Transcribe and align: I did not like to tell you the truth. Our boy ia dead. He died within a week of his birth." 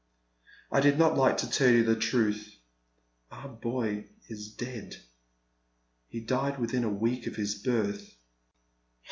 I 0.71 0.79
did 0.79 0.97
not 0.97 1.15
like 1.15 1.37
to 1.37 1.47
tell 1.47 1.69
you 1.69 1.83
the 1.83 1.95
truth. 1.95 2.55
Our 3.29 3.47
boy 3.47 4.05
ia 4.31 4.37
dead. 4.57 4.95
He 6.07 6.21
died 6.21 6.57
within 6.57 6.83
a 6.83 6.89
week 6.89 7.27
of 7.27 7.35
his 7.35 7.53
birth." 7.53 8.15